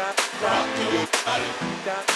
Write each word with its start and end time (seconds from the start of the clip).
Rock 0.00 0.14
to 0.14 0.92
your 0.94 1.06
body. 1.24 2.07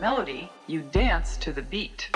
melody, 0.00 0.48
you 0.66 0.80
dance 0.82 1.36
to 1.38 1.52
the 1.52 1.62
beat. 1.62 2.08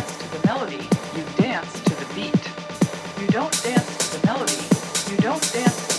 dance 0.00 0.18
to 0.18 0.28
the 0.32 0.46
melody, 0.46 0.88
you 1.16 1.24
dance 1.36 1.72
to 1.82 1.90
the 1.94 2.08
beat. 2.14 3.20
You 3.20 3.26
don't 3.28 3.62
dance 3.62 3.98
to 4.14 4.20
the 4.20 4.26
melody, 4.26 4.58
you 5.10 5.16
don't 5.18 5.52
dance 5.52 5.89